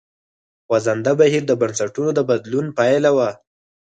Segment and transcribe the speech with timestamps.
[0.65, 3.29] خوځنده بهیر د بنسټونو د بدلون پایله وه.